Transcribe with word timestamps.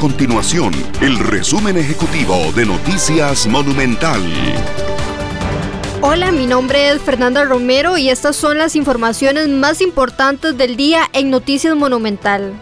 continuación 0.00 0.72
el 1.02 1.18
resumen 1.18 1.76
ejecutivo 1.76 2.34
de 2.56 2.64
Noticias 2.64 3.46
Monumental. 3.46 4.22
Hola, 6.00 6.32
mi 6.32 6.46
nombre 6.46 6.88
es 6.88 7.02
Fernanda 7.02 7.44
Romero 7.44 7.98
y 7.98 8.08
estas 8.08 8.34
son 8.34 8.56
las 8.56 8.76
informaciones 8.76 9.48
más 9.50 9.82
importantes 9.82 10.56
del 10.56 10.76
día 10.76 11.02
en 11.12 11.28
Noticias 11.28 11.76
Monumental. 11.76 12.54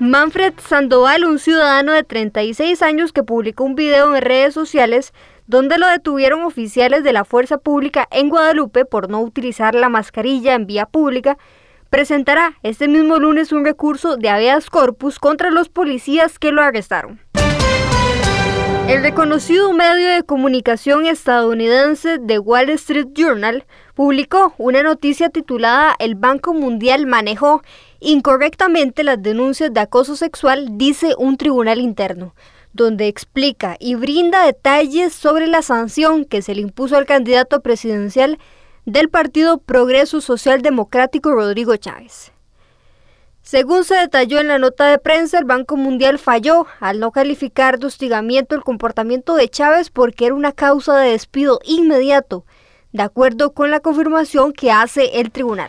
Manfred 0.00 0.54
Sandoval, 0.58 1.24
un 1.24 1.38
ciudadano 1.38 1.92
de 1.92 2.02
36 2.02 2.82
años 2.82 3.12
que 3.12 3.22
publicó 3.22 3.62
un 3.62 3.76
video 3.76 4.16
en 4.16 4.20
redes 4.20 4.54
sociales 4.54 5.12
donde 5.46 5.78
lo 5.78 5.86
detuvieron 5.86 6.42
oficiales 6.42 7.04
de 7.04 7.12
la 7.12 7.24
Fuerza 7.24 7.58
Pública 7.58 8.08
en 8.10 8.28
Guadalupe 8.28 8.84
por 8.84 9.08
no 9.08 9.20
utilizar 9.20 9.76
la 9.76 9.88
mascarilla 9.88 10.54
en 10.54 10.66
vía 10.66 10.86
pública, 10.86 11.38
presentará 11.94 12.58
este 12.64 12.88
mismo 12.88 13.20
lunes 13.20 13.52
un 13.52 13.64
recurso 13.64 14.16
de 14.16 14.28
habeas 14.28 14.68
corpus 14.68 15.20
contra 15.20 15.52
los 15.52 15.68
policías 15.68 16.40
que 16.40 16.50
lo 16.50 16.60
arrestaron. 16.60 17.20
El 18.88 19.00
reconocido 19.00 19.72
medio 19.72 20.08
de 20.08 20.24
comunicación 20.24 21.06
estadounidense 21.06 22.18
The 22.18 22.40
Wall 22.40 22.70
Street 22.70 23.06
Journal 23.14 23.64
publicó 23.94 24.54
una 24.58 24.82
noticia 24.82 25.28
titulada 25.28 25.94
El 26.00 26.16
Banco 26.16 26.52
Mundial 26.52 27.06
manejó 27.06 27.62
incorrectamente 28.00 29.04
las 29.04 29.22
denuncias 29.22 29.72
de 29.72 29.78
acoso 29.78 30.16
sexual, 30.16 30.70
dice 30.72 31.14
un 31.16 31.36
tribunal 31.36 31.78
interno, 31.78 32.34
donde 32.72 33.06
explica 33.06 33.76
y 33.78 33.94
brinda 33.94 34.44
detalles 34.44 35.12
sobre 35.12 35.46
la 35.46 35.62
sanción 35.62 36.24
que 36.24 36.42
se 36.42 36.56
le 36.56 36.62
impuso 36.62 36.96
al 36.96 37.06
candidato 37.06 37.60
presidencial 37.60 38.40
del 38.86 39.08
Partido 39.08 39.58
Progreso 39.58 40.20
Social 40.20 40.62
Democrático 40.62 41.32
Rodrigo 41.32 41.76
Chávez. 41.76 42.32
Según 43.42 43.84
se 43.84 43.94
detalló 43.94 44.40
en 44.40 44.48
la 44.48 44.58
nota 44.58 44.86
de 44.86 44.98
prensa, 44.98 45.38
el 45.38 45.44
Banco 45.44 45.76
Mundial 45.76 46.18
falló 46.18 46.66
al 46.80 46.98
no 46.98 47.12
calificar 47.12 47.78
de 47.78 47.86
hostigamiento 47.86 48.54
el 48.54 48.62
comportamiento 48.62 49.34
de 49.34 49.48
Chávez 49.48 49.90
porque 49.90 50.26
era 50.26 50.34
una 50.34 50.52
causa 50.52 50.96
de 50.96 51.10
despido 51.10 51.60
inmediato, 51.64 52.46
de 52.92 53.02
acuerdo 53.02 53.52
con 53.52 53.70
la 53.70 53.80
confirmación 53.80 54.52
que 54.52 54.72
hace 54.72 55.20
el 55.20 55.30
tribunal. 55.30 55.68